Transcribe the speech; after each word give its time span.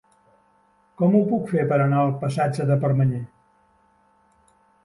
Com 1.01 1.17
ho 1.19 1.21
puc 1.33 1.45
fer 1.51 1.67
per 1.73 1.79
anar 1.83 1.99
al 2.05 2.15
passatge 2.25 2.67
de 2.73 2.79
Permanyer? 2.87 3.23